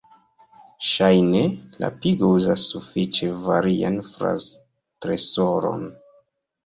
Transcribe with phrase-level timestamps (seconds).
[0.91, 1.41] Ŝajne
[1.83, 5.87] la pigo uzas sufiĉe varian fraz-tresoron.